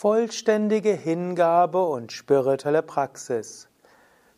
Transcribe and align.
Vollständige 0.00 0.92
Hingabe 0.92 1.84
und 1.84 2.12
spirituelle 2.12 2.82
Praxis. 2.82 3.66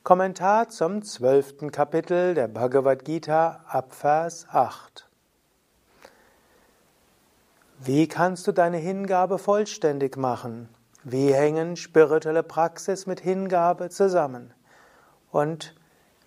Kommentar 0.03 0.71
zum 0.71 1.03
zwölften 1.03 1.71
Kapitel 1.71 2.33
der 2.33 2.49
Bhagavad 2.49 3.05
Gita 3.05 3.63
ab 3.69 3.93
Vers 3.93 4.47
8. 4.51 5.07
Wie 7.79 8.09
kannst 8.09 8.47
du 8.47 8.53
deine 8.53 8.79
Hingabe 8.79 9.37
vollständig 9.37 10.17
machen? 10.17 10.71
Wie 11.05 11.35
hängen 11.35 11.77
spirituelle 11.77 12.43
Praxis 12.43 13.05
mit 13.05 13.21
Hingabe 13.21 13.91
zusammen? 13.91 14.55
Und 15.31 15.75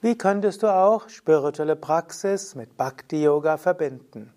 wie 0.02 0.16
könntest 0.16 0.62
du 0.62 0.72
auch 0.72 1.09
spirituelle 1.09 1.76
Praxis 1.76 2.54
mit 2.54 2.77
Bhakti 2.77 3.23
Yoga 3.23 3.58
verbinden? 3.58 4.31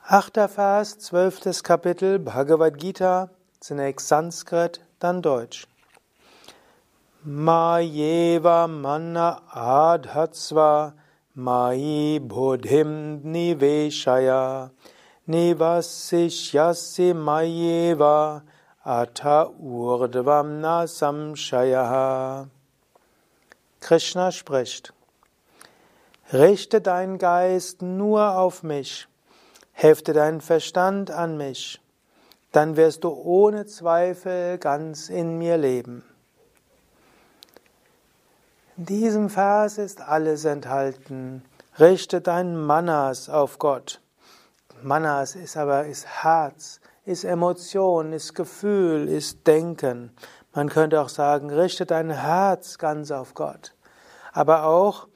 Achter 0.02 0.50
Vers, 0.50 0.98
zwölftes 0.98 1.64
Kapitel 1.64 2.18
Bhagavad 2.18 2.80
Gita, 2.80 3.30
zunächst 3.60 4.08
Sanskrit, 4.08 4.82
dann 4.98 5.22
Deutsch. 5.22 5.68
Mayeva 7.24 8.68
manna 8.68 9.44
adhatsva 9.52 10.96
mai 11.36 12.20
buddhim 12.24 13.22
niveshaya 13.22 14.72
Nivasishyasi 15.28 17.14
mayeva 17.14 18.42
atha 18.86 19.50
urdvamna 19.58 20.86
samshayaha. 20.86 22.50
Krishna 23.80 24.32
spricht. 24.32 24.94
Richte 26.34 26.82
deinen 26.82 27.20
Geist 27.20 27.82
nur 27.82 28.38
auf 28.38 28.64
mich, 28.64 29.08
hefte 29.72 30.12
deinen 30.12 30.42
Verstand 30.42 31.10
an 31.12 31.38
mich, 31.38 31.80
dann 32.52 32.76
wirst 32.76 33.06
du 33.06 33.10
ohne 33.10 33.66
Zweifel 33.66 34.58
ganz 34.58 35.10
in 35.10 35.38
mir 35.38 35.58
leben. 35.58 36.04
In 38.76 38.86
diesem 38.86 39.30
Vers 39.30 39.78
ist 39.78 40.02
alles 40.02 40.44
enthalten. 40.44 41.46
Richte 41.80 42.20
dein 42.20 42.58
Manas 42.58 43.30
auf 43.30 43.60
Gott. 43.60 44.03
Manas 44.84 45.36
ist 45.36 45.56
aber 45.56 45.86
ist 45.86 46.06
Herz, 46.24 46.82
ist 47.06 47.24
Emotion, 47.24 48.12
ist 48.12 48.36
Gefühl, 48.36 49.08
ist 49.08 49.48
Denken. 49.48 50.12
Man 50.54 50.68
könnte 50.68 51.00
auch 51.00 51.08
sagen, 51.08 51.50
richte 51.50 51.86
dein 51.86 52.10
Herz 52.10 52.78
ganz 52.78 53.10
auf 53.10 53.34
Gott. 53.34 53.74
Aber 54.34 54.66
auch 54.66 55.08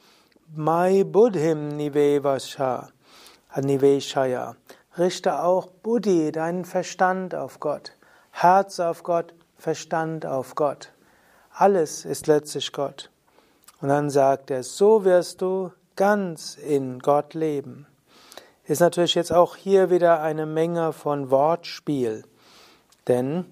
Mai 0.56 1.04
Buddhim 1.04 1.76
Niveshaya. 1.76 2.88
Richte 4.98 5.44
auch 5.44 5.68
Buddhi, 5.68 6.32
deinen 6.32 6.64
Verstand 6.64 7.36
auf 7.36 7.60
Gott. 7.60 7.92
Herz 8.32 8.80
auf 8.80 9.04
Gott, 9.04 9.34
Verstand 9.58 10.26
auf 10.26 10.56
Gott. 10.56 10.94
Alles 11.52 12.06
ist 12.06 12.28
letztlich 12.28 12.72
Gott. 12.72 13.12
Und 13.82 13.90
dann 13.90 14.10
sagt 14.10 14.50
er, 14.50 14.64
so 14.64 15.04
wirst 15.04 15.42
du 15.42 15.74
ganz 15.98 16.56
in 16.56 17.00
Gott 17.00 17.34
leben 17.34 17.86
ist 18.68 18.82
natürlich 18.82 19.16
jetzt 19.16 19.32
auch 19.32 19.56
hier 19.56 19.90
wieder 19.90 20.22
eine 20.22 20.46
Menge 20.46 20.92
von 20.92 21.32
Wortspiel. 21.32 22.24
Denn 23.08 23.46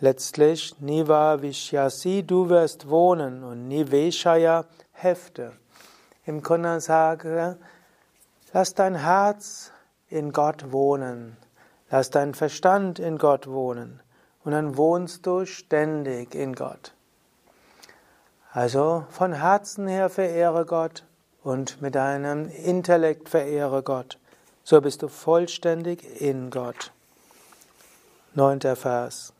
letztlich 0.00 0.80
Niva 0.80 1.40
Vishyasi, 1.40 2.24
du 2.26 2.48
wirst 2.48 2.90
wohnen 2.90 3.44
und 3.44 3.68
Niveshaya, 3.68 4.64
Hefte. 4.92 5.52
Im 6.24 6.42
Grunde 6.42 6.80
sage, 6.80 7.58
lass 8.52 8.74
dein 8.74 8.96
Herz 8.96 9.70
in 10.08 10.32
Gott 10.32 10.72
wohnen, 10.72 11.36
lass 11.88 12.10
dein 12.10 12.34
Verstand 12.34 12.98
in 12.98 13.18
Gott 13.18 13.46
wohnen 13.46 14.00
und 14.42 14.50
dann 14.52 14.76
wohnst 14.76 15.26
du 15.26 15.44
ständig 15.44 16.34
in 16.34 16.54
Gott. 16.54 16.92
Also 18.50 19.04
von 19.10 19.32
Herzen 19.32 19.86
her 19.86 20.08
verehre 20.08 20.66
Gott 20.66 21.04
und 21.44 21.80
mit 21.80 21.94
deinem 21.94 22.48
Intellekt 22.48 23.28
verehre 23.28 23.84
Gott 23.84 24.18
so 24.66 24.80
bist 24.80 25.02
du 25.02 25.08
vollständig 25.08 26.20
in 26.20 26.50
Gott. 26.50 26.90
Neunter 28.34 28.74
Vers. 28.74 29.32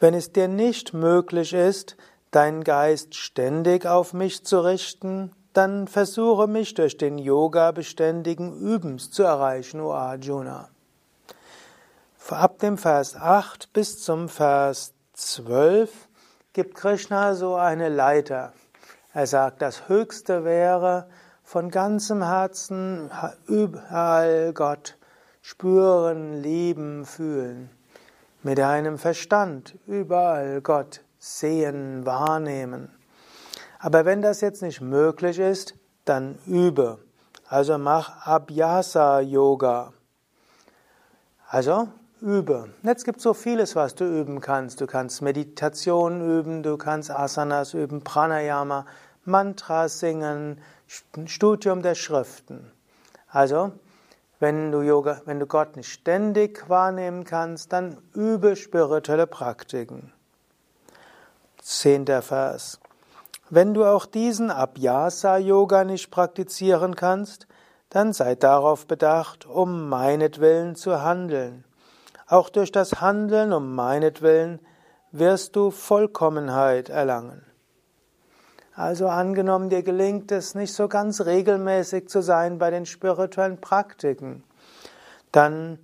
Wenn 0.00 0.12
es 0.12 0.32
dir 0.32 0.48
nicht 0.48 0.92
möglich 0.92 1.52
ist, 1.52 1.96
deinen 2.32 2.64
Geist 2.64 3.14
ständig 3.14 3.86
auf 3.86 4.12
mich 4.12 4.44
zu 4.44 4.58
richten, 4.58 5.30
dann 5.52 5.86
versuche 5.86 6.48
mich 6.48 6.74
durch 6.74 6.96
den 6.96 7.16
Yoga 7.16 7.70
beständigen 7.70 8.58
Übens 8.60 9.12
zu 9.12 9.22
erreichen, 9.22 9.80
O 9.80 9.92
Arjuna. 9.92 10.68
Ab 12.30 12.58
dem 12.58 12.76
Vers 12.76 13.14
8 13.14 13.72
bis 13.72 14.02
zum 14.02 14.28
Vers 14.28 14.94
12 15.12 15.90
gibt 16.54 16.74
Krishna 16.74 17.36
so 17.36 17.54
eine 17.54 17.88
Leiter. 17.88 18.52
Er 19.14 19.28
sagt, 19.28 19.62
das 19.62 19.88
Höchste 19.88 20.44
wäre, 20.44 21.08
von 21.48 21.70
ganzem 21.70 22.22
Herzen 22.22 23.10
überall 23.46 24.52
Gott 24.52 24.98
spüren, 25.40 26.42
lieben, 26.42 27.06
fühlen. 27.06 27.70
Mit 28.42 28.58
deinem 28.58 28.98
Verstand 28.98 29.74
überall 29.86 30.60
Gott 30.60 31.00
sehen, 31.18 32.04
wahrnehmen. 32.04 32.90
Aber 33.78 34.04
wenn 34.04 34.20
das 34.20 34.42
jetzt 34.42 34.60
nicht 34.60 34.82
möglich 34.82 35.38
ist, 35.38 35.72
dann 36.04 36.38
übe. 36.44 36.98
Also 37.48 37.78
mach 37.78 38.26
Abhyasa 38.26 39.20
Yoga. 39.20 39.94
Also 41.48 41.88
übe. 42.20 42.68
Jetzt 42.82 43.06
gibt 43.06 43.18
es 43.18 43.22
so 43.22 43.32
vieles, 43.32 43.74
was 43.74 43.94
du 43.94 44.04
üben 44.04 44.42
kannst. 44.42 44.82
Du 44.82 44.86
kannst 44.86 45.22
Meditation 45.22 46.20
üben, 46.20 46.62
du 46.62 46.76
kannst 46.76 47.10
Asanas 47.10 47.72
üben, 47.72 48.04
Pranayama, 48.04 48.84
Mantras 49.24 50.00
singen, 50.00 50.60
Studium 51.26 51.82
der 51.82 51.94
Schriften. 51.94 52.72
Also, 53.28 53.72
wenn 54.40 54.72
du 54.72 54.82
Yoga, 54.82 55.20
wenn 55.26 55.40
du 55.40 55.46
Gott 55.46 55.76
nicht 55.76 55.90
ständig 55.90 56.68
wahrnehmen 56.68 57.24
kannst, 57.24 57.72
dann 57.72 57.98
übe 58.14 58.56
spirituelle 58.56 59.26
Praktiken. 59.26 60.12
Zehnter 61.60 62.22
Vers. 62.22 62.80
Wenn 63.50 63.74
du 63.74 63.84
auch 63.84 64.06
diesen 64.06 64.50
Abhyasa-Yoga 64.50 65.84
nicht 65.84 66.10
praktizieren 66.10 66.94
kannst, 66.94 67.46
dann 67.90 68.12
sei 68.12 68.34
darauf 68.34 68.86
bedacht, 68.86 69.46
um 69.46 69.88
meinetwillen 69.88 70.76
zu 70.76 71.02
handeln. 71.02 71.64
Auch 72.26 72.50
durch 72.50 72.72
das 72.72 73.00
Handeln 73.00 73.52
um 73.52 73.74
meinetwillen 73.74 74.60
wirst 75.12 75.56
du 75.56 75.70
Vollkommenheit 75.70 76.90
erlangen. 76.90 77.47
Also 78.78 79.08
angenommen, 79.08 79.70
dir 79.70 79.82
gelingt 79.82 80.30
es 80.30 80.54
nicht 80.54 80.72
so 80.72 80.86
ganz 80.86 81.22
regelmäßig 81.22 82.08
zu 82.08 82.22
sein 82.22 82.58
bei 82.58 82.70
den 82.70 82.86
spirituellen 82.86 83.60
Praktiken, 83.60 84.44
dann 85.32 85.80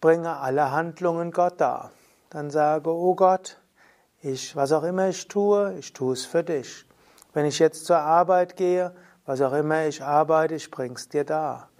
bringe 0.00 0.36
alle 0.36 0.70
Handlungen 0.70 1.32
Gott 1.32 1.60
dar. 1.60 1.90
Dann 2.30 2.50
sage, 2.50 2.90
oh 2.90 3.16
Gott, 3.16 3.60
ich, 4.22 4.54
was 4.54 4.70
auch 4.70 4.84
immer 4.84 5.08
ich 5.08 5.26
tue, 5.26 5.74
ich 5.80 5.92
tue 5.94 6.12
es 6.12 6.24
für 6.24 6.44
dich. 6.44 6.86
Wenn 7.34 7.44
ich 7.44 7.58
jetzt 7.58 7.86
zur 7.86 7.98
Arbeit 7.98 8.56
gehe, 8.56 8.94
was 9.24 9.40
auch 9.40 9.52
immer 9.52 9.86
ich 9.86 10.00
arbeite, 10.00 10.54
ich 10.54 10.70
bring's 10.70 11.08
dir 11.08 11.24
dar. 11.24 11.70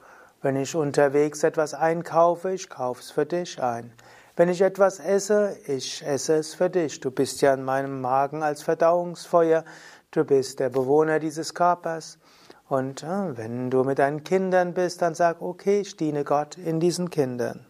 Wenn 0.43 0.57
ich 0.57 0.75
unterwegs 0.75 1.45
etwas 1.45 1.73
einkaufe, 1.73 2.51
ich 2.51 2.69
kauf's 2.69 3.13
für 3.13 3.27
dich 3.27 3.63
ein. 3.63 3.93
Wenn 4.39 4.51
ich 4.51 4.61
etwas 4.61 5.01
esse, 5.01 5.57
ich 5.67 6.05
esse 6.05 6.35
es 6.35 6.55
für 6.55 6.69
dich. 6.69 7.01
Du 7.01 7.11
bist 7.11 7.41
ja 7.41 7.55
in 7.55 7.65
meinem 7.65 8.03
Magen 8.03 8.43
als 8.43 8.63
Verdauungsfeuer. 8.63 9.65
Du 10.11 10.25
bist 10.25 10.61
der 10.61 10.71
Bewohner 10.71 11.19
dieses 11.19 11.55
Körpers. 11.55 12.19
Und 12.69 13.03
äh, 13.03 13.37
wenn 13.37 13.71
du 13.71 13.85
mit 13.85 13.99
deinen 13.99 14.25
Kindern 14.25 14.75
bist, 14.75 15.03
dann 15.03 15.15
sag, 15.15 15.41
okay, 15.41 15.81
ich 15.81 15.97
diene 15.97 16.25
Gott 16.25 16.59
in 16.59 16.81
diesen 16.81 17.11
Kindern. 17.11 17.67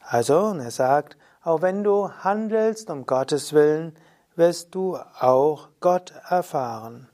Also, 0.00 0.38
und 0.46 0.60
er 0.60 0.70
sagt, 0.70 1.16
auch 1.42 1.62
wenn 1.62 1.84
du 1.84 2.10
handelst 2.10 2.90
um 2.90 3.06
Gottes 3.06 3.52
Willen, 3.52 3.94
wirst 4.36 4.74
du 4.74 4.96
auch 4.96 5.68
Gott 5.80 6.12
erfahren, 6.28 7.08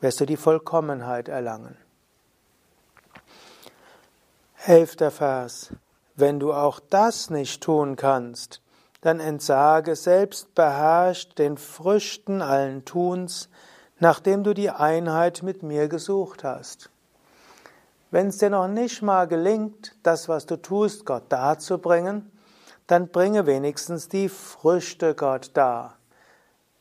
wirst 0.00 0.20
du 0.20 0.26
die 0.26 0.36
Vollkommenheit 0.36 1.28
erlangen. 1.28 1.76
Elfter 4.66 5.10
Vers. 5.10 5.72
Wenn 6.14 6.40
du 6.40 6.52
auch 6.52 6.80
das 6.80 7.30
nicht 7.30 7.62
tun 7.62 7.96
kannst, 7.96 8.60
dann 9.00 9.20
entsage 9.20 9.94
selbstbeherrscht 9.94 11.38
den 11.38 11.56
Früchten 11.56 12.42
allen 12.42 12.84
Tuns, 12.84 13.48
nachdem 14.00 14.44
du 14.44 14.54
die 14.54 14.70
Einheit 14.70 15.42
mit 15.42 15.62
mir 15.62 15.88
gesucht 15.88 16.44
hast. 16.44 16.90
Wenn 18.10 18.28
es 18.28 18.38
dir 18.38 18.50
noch 18.50 18.68
nicht 18.68 19.02
mal 19.02 19.28
gelingt, 19.28 19.94
das, 20.02 20.28
was 20.28 20.46
du 20.46 20.56
tust, 20.56 21.04
Gott 21.04 21.24
darzubringen, 21.28 22.30
dann 22.86 23.08
bringe 23.08 23.46
wenigstens 23.46 24.08
die 24.08 24.28
Früchte 24.28 25.14
Gott 25.14 25.50
dar. 25.54 25.98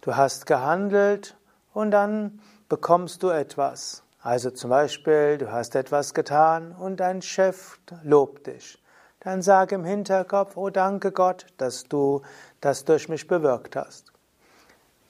Du 0.02 0.16
hast 0.16 0.46
gehandelt 0.46 1.36
und 1.74 1.92
dann 1.92 2.40
bekommst 2.69 3.24
du 3.24 3.30
etwas. 3.30 4.04
Also 4.22 4.52
zum 4.52 4.69
Beispiel, 4.69 5.38
du 5.38 5.52
hast 5.52 5.75
etwas 5.75 6.14
getan 6.14 6.72
und 6.72 7.02
dein 7.02 7.22
Chef 7.22 7.78
lobt 8.04 8.48
dich. 8.48 8.81
Dann 9.27 9.41
sag 9.41 9.74
im 9.74 9.83
Hinterkopf, 9.83 10.56
oh 10.56 10.69
danke 10.69 11.12
Gott, 11.12 11.47
dass 11.57 11.83
du 11.83 12.21
das 12.62 12.85
durch 12.85 13.09
mich 13.09 13.27
bewirkt 13.27 13.75
hast. 13.75 14.13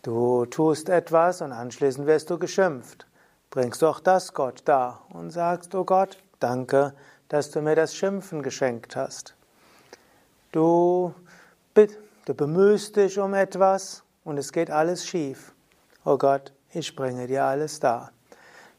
Du 0.02 0.48
tust 0.48 0.90
etwas 0.90 1.42
und 1.42 1.52
anschließend 1.52 2.08
wirst 2.08 2.32
du 2.32 2.40
geschimpft. 2.40 3.06
Bringst 3.52 3.84
auch 3.84 4.00
das 4.00 4.34
Gott 4.34 4.64
dar 4.66 5.06
und 5.14 5.30
sagst, 5.30 5.76
oh 5.76 5.84
Gott, 5.84 6.18
danke, 6.40 6.96
dass 7.30 7.52
du 7.52 7.62
mir 7.62 7.76
das 7.76 7.94
Schimpfen 7.94 8.42
geschenkt 8.42 8.96
hast. 8.96 9.36
Du, 10.52 11.14
du 11.76 12.34
bemühst 12.34 12.96
dich 12.96 13.20
um 13.20 13.36
etwas 13.36 14.02
und 14.24 14.40
es 14.40 14.52
geht 14.52 14.72
alles 14.72 15.06
schief. 15.06 15.54
Oh 16.06 16.18
Gott, 16.18 16.54
ich 16.74 16.96
bringe 16.96 17.28
dir 17.28 17.44
alles 17.44 17.80
dar. 17.80 18.12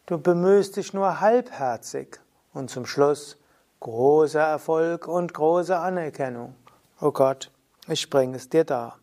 Du 0.06 0.18
bemühst 0.18 0.74
dich 0.74 0.92
nur 0.94 1.20
halbherzig 1.20 2.18
und 2.52 2.70
zum 2.70 2.86
Schluss 2.86 3.36
großer 3.80 4.40
Erfolg 4.40 5.06
und 5.06 5.34
große 5.34 5.76
Anerkennung. 5.76 6.54
Oh 7.00 7.12
Gott, 7.12 7.50
ich 7.86 8.10
bringe 8.10 8.36
es 8.36 8.48
dir 8.48 8.64
dar. 8.64 8.98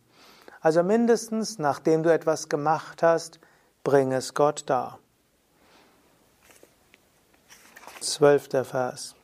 Also 0.60 0.82
mindestens, 0.82 1.58
nachdem 1.58 2.02
du 2.02 2.12
etwas 2.12 2.48
gemacht 2.48 3.02
hast, 3.02 3.40
bring 3.84 4.12
es 4.12 4.34
Gott 4.34 4.64
dar. 4.66 4.98
Zwölfter 8.00 8.64
Vers. 8.64 9.14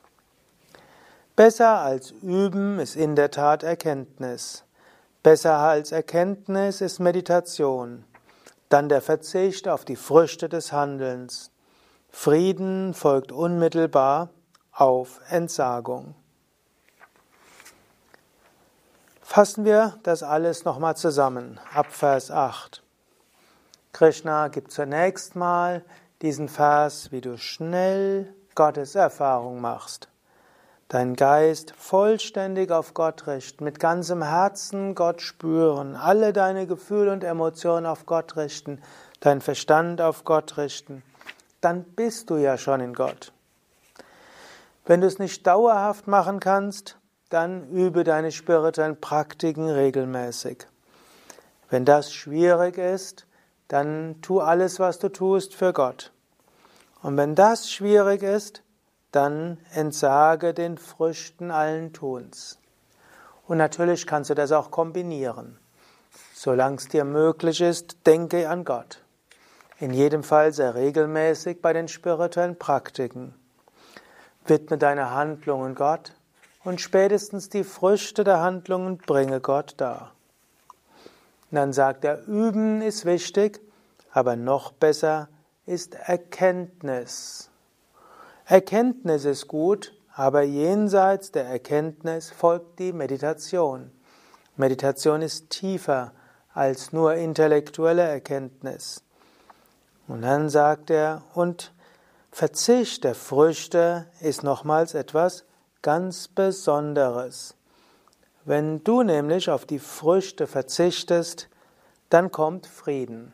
Besser 1.35 1.79
als 1.79 2.11
Üben 2.11 2.79
ist 2.79 2.95
in 2.95 3.15
der 3.15 3.31
Tat 3.31 3.63
Erkenntnis. 3.63 4.63
Besser 5.23 5.57
als 5.57 5.91
Erkenntnis 5.91 6.81
ist 6.81 6.99
Meditation. 6.99 8.03
Dann 8.69 8.89
der 8.89 9.01
Verzicht 9.01 9.67
auf 9.67 9.85
die 9.85 9.95
Früchte 9.95 10.49
des 10.49 10.71
Handelns. 10.71 11.51
Frieden 12.09 12.93
folgt 12.93 13.31
unmittelbar 13.31 14.29
auf 14.73 15.21
Entsagung. 15.29 16.15
Fassen 19.21 19.65
wir 19.65 19.97
das 20.03 20.23
alles 20.23 20.65
nochmal 20.65 20.95
zusammen 20.95 21.59
ab 21.73 21.87
Vers 21.91 22.31
8. 22.31 22.83
Krishna 23.91 24.47
gibt 24.47 24.71
zunächst 24.71 25.35
mal 25.35 25.83
diesen 26.21 26.49
Vers, 26.49 27.11
wie 27.11 27.21
du 27.21 27.37
schnell 27.37 28.33
Gottes 28.55 28.95
Erfahrung 28.95 29.61
machst 29.61 30.09
dein 30.93 31.15
Geist 31.15 31.73
vollständig 31.75 32.71
auf 32.71 32.93
Gott 32.93 33.25
richten, 33.25 33.63
mit 33.63 33.79
ganzem 33.79 34.21
Herzen 34.21 34.93
Gott 34.93 35.23
spüren, 35.23 35.95
alle 35.95 36.33
deine 36.33 36.67
Gefühle 36.67 37.11
und 37.11 37.23
Emotionen 37.23 37.87
auf 37.87 38.05
Gott 38.05 38.37
richten, 38.37 38.79
dein 39.19 39.41
Verstand 39.41 40.01
auf 40.01 40.23
Gott 40.23 40.55
richten, 40.57 41.01
dann 41.61 41.83
bist 41.83 42.29
du 42.29 42.37
ja 42.37 42.59
schon 42.59 42.79
in 42.79 42.93
Gott. 42.93 43.33
Wenn 44.85 45.01
du 45.01 45.07
es 45.07 45.17
nicht 45.17 45.47
dauerhaft 45.47 46.07
machen 46.07 46.39
kannst, 46.39 46.97
dann 47.29 47.69
übe 47.69 48.03
deine 48.03 48.31
spirituellen 48.31 48.99
Praktiken 48.99 49.69
regelmäßig. 49.69 50.67
Wenn 51.69 51.85
das 51.85 52.13
schwierig 52.13 52.77
ist, 52.77 53.25
dann 53.69 54.21
tu 54.21 54.41
alles, 54.41 54.79
was 54.79 54.99
du 54.99 55.09
tust, 55.09 55.55
für 55.55 55.73
Gott. 55.73 56.11
Und 57.01 57.17
wenn 57.17 57.33
das 57.33 57.71
schwierig 57.71 58.23
ist, 58.23 58.61
dann 59.11 59.57
entsage 59.73 60.53
den 60.53 60.77
Früchten 60.77 61.49
allen 61.49 61.93
Tuns. 61.93 62.59
Und 63.47 63.57
natürlich 63.57 64.05
kannst 64.05 64.29
du 64.29 64.35
das 64.35 64.51
auch 64.51 64.69
kombinieren. 64.69 65.57
Solange 66.33 66.75
es 66.75 66.89
dir 66.89 67.05
möglich 67.05 67.61
ist, 67.61 68.05
denke 68.05 68.49
an 68.49 68.65
Gott. 68.65 69.01
In 69.79 69.93
jedem 69.93 70.23
Fall 70.23 70.53
sehr 70.53 70.75
regelmäßig 70.75 71.61
bei 71.61 71.73
den 71.73 71.87
spirituellen 71.87 72.57
Praktiken. 72.57 73.33
Widme 74.45 74.77
deine 74.77 75.11
Handlungen 75.11 75.75
Gott 75.75 76.13
und 76.63 76.81
spätestens 76.81 77.49
die 77.49 77.63
Früchte 77.63 78.23
der 78.23 78.39
Handlungen 78.39 78.97
bringe 78.97 79.39
Gott 79.39 79.75
dar. 79.77 80.11
Und 81.51 81.55
dann 81.57 81.73
sagt 81.73 82.03
er, 82.05 82.25
üben 82.27 82.81
ist 82.81 83.05
wichtig, 83.05 83.61
aber 84.11 84.35
noch 84.35 84.71
besser 84.71 85.29
ist 85.65 85.95
Erkenntnis. 85.95 87.49
Erkenntnis 88.45 89.25
ist 89.25 89.47
gut, 89.47 89.93
aber 90.15 90.41
jenseits 90.41 91.31
der 91.31 91.45
Erkenntnis 91.45 92.29
folgt 92.29 92.79
die 92.79 92.93
Meditation. 92.93 93.91
Meditation 94.57 95.21
ist 95.21 95.49
tiefer 95.49 96.11
als 96.53 96.93
nur 96.93 97.15
intellektuelle 97.15 98.03
Erkenntnis. 98.03 99.03
Und 100.07 100.21
dann 100.21 100.49
sagt 100.49 100.89
er, 100.89 101.23
und 101.33 101.73
Verzicht 102.33 103.03
der 103.03 103.13
Früchte 103.13 104.07
ist 104.19 104.41
nochmals 104.41 104.95
etwas 104.95 105.45
ganz 105.83 106.27
Besonderes. 106.27 107.55
Wenn 108.43 108.83
du 108.83 109.03
nämlich 109.03 109.51
auf 109.51 109.67
die 109.67 109.77
Früchte 109.77 110.47
verzichtest, 110.47 111.47
dann 112.09 112.31
kommt 112.31 112.65
Frieden. 112.65 113.33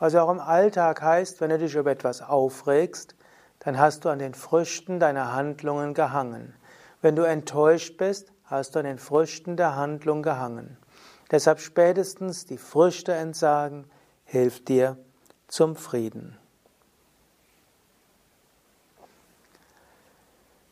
Was 0.00 0.16
auch 0.16 0.28
im 0.28 0.40
Alltag 0.40 1.00
heißt, 1.00 1.40
wenn 1.40 1.50
du 1.50 1.58
dich 1.58 1.76
über 1.76 1.92
etwas 1.92 2.20
aufregst, 2.20 3.14
dann 3.60 3.78
hast 3.78 4.04
du 4.04 4.08
an 4.08 4.18
den 4.18 4.34
Früchten 4.34 4.98
deiner 4.98 5.32
Handlungen 5.32 5.94
gehangen. 5.94 6.56
Wenn 7.02 7.14
du 7.14 7.22
enttäuscht 7.22 7.96
bist, 7.96 8.32
hast 8.44 8.74
du 8.74 8.80
an 8.80 8.86
den 8.86 8.98
Früchten 8.98 9.56
der 9.56 9.76
Handlung 9.76 10.24
gehangen. 10.24 10.78
Deshalb 11.30 11.60
spätestens 11.60 12.44
die 12.44 12.58
Früchte 12.58 13.12
entsagen 13.12 13.88
hilft 14.24 14.66
dir 14.66 14.96
zum 15.46 15.76
Frieden. 15.76 16.39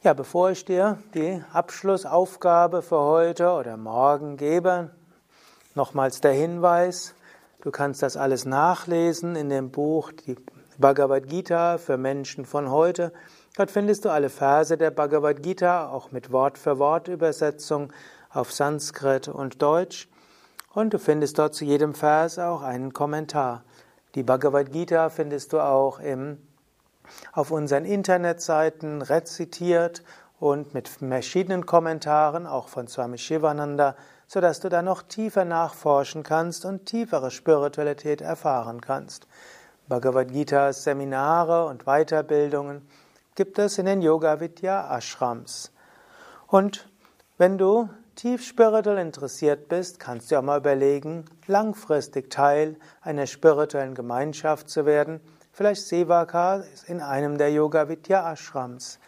Ja, 0.09 0.15
bevor 0.15 0.51
ich 0.51 0.65
dir 0.65 0.97
die 1.13 1.43
Abschlussaufgabe 1.53 2.81
für 2.81 2.99
heute 2.99 3.51
oder 3.51 3.77
morgen 3.77 4.39
gebe, 4.39 4.89
nochmals 5.75 6.23
der 6.23 6.33
Hinweis, 6.33 7.15
du 7.61 7.71
kannst 7.71 8.03
das 8.03 8.17
alles 8.17 8.47
nachlesen 8.47 9.37
in 9.37 9.51
dem 9.51 9.71
Buch 9.71 10.11
Die 10.13 10.37
Bhagavad 10.79 11.29
Gita 11.29 11.77
für 11.77 11.99
Menschen 11.99 12.47
von 12.47 12.71
heute. 12.71 13.13
Dort 13.59 13.71
findest 13.71 14.07
du 14.07 14.09
alle 14.09 14.31
Verse 14.31 14.79
der 14.79 14.93
Bhagavad 14.93 15.43
Gita, 15.43 15.91
auch 15.91 16.11
mit 16.11 16.33
Wort-für-Wort-Übersetzung 16.33 17.93
auf 18.31 18.51
Sanskrit 18.51 19.29
und 19.29 19.61
Deutsch. 19.61 20.09
Und 20.73 20.95
du 20.95 20.99
findest 20.99 21.39
dort 21.39 21.55
zu 21.55 21.67
jedem 21.67 21.93
Vers 21.93 22.39
auch 22.39 22.63
einen 22.63 22.95
Kommentar. 22.95 23.63
Die 24.15 24.23
Bhagavad 24.23 24.73
Gita 24.73 25.11
findest 25.11 25.53
du 25.53 25.61
auch 25.61 26.01
im, 26.01 26.39
auf 27.33 27.51
unseren 27.51 27.85
Internetseiten 27.85 29.03
rezitiert 29.03 30.03
und 30.41 30.75
mit 30.75 30.89
verschiedenen 30.89 31.67
Kommentaren, 31.67 32.47
auch 32.47 32.69
von 32.69 32.87
Swami 32.89 33.19
Shivananda, 33.19 33.97
sodass 34.27 34.61
du 34.61 34.69
da 34.69 34.83
noch 34.83 35.03
tiefer 35.03 35.45
nachforschen 35.45 36.23
kannst 36.23 36.65
und 36.65 36.87
tiefere 36.87 37.31
Spiritualität 37.31 38.21
erfahren 38.21 38.81
kannst. 38.81 39.27
Bhagavad 39.89 40.33
Gita 40.33 40.73
Seminare 40.73 41.67
und 41.67 41.85
Weiterbildungen 41.85 42.87
gibt 43.35 43.59
es 43.59 43.79
in 43.79 43.87
den 43.87 44.03
Yoga 44.03 44.41
Vidya 44.41 44.97
Ashrams. 44.97 45.73
Und 46.47 46.89
wenn 47.39 47.57
du 47.57 47.89
tief 48.15 48.45
spirituell 48.45 48.99
interessiert 48.99 49.69
bist, 49.69 50.01
kannst 50.01 50.31
du 50.31 50.37
auch 50.39 50.43
mal 50.43 50.59
überlegen, 50.59 51.25
langfristig 51.47 52.31
Teil 52.31 52.77
einer 53.01 53.27
spirituellen 53.27 53.95
Gemeinschaft 53.95 54.69
zu 54.69 54.85
werden. 54.87 55.21
Vielleicht 55.59 55.89
Sevaka 55.89 56.63
in 56.87 57.01
einem 57.01 57.37
der 57.37 57.51
Yoga 57.51 57.89
Vidya 57.89 58.33
Ashrams. 58.33 59.01